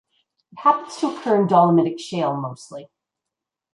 [0.53, 2.89] It happens to occur in dolomitic shale mostly.